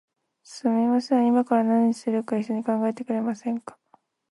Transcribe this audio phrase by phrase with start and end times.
[0.43, 3.77] すみません、いまから何するか一緒に考えてくれませんか？